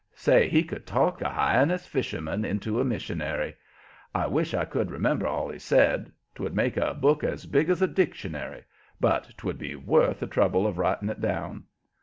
[0.15, 3.55] Say, he could talk a Hyannis fisherman into a missionary.
[4.15, 7.83] I wish I could remember all he said; 'twould make a book as big as
[7.83, 8.63] a dictionary,
[8.99, 11.65] but 'twould be worth the trouble of writing it down.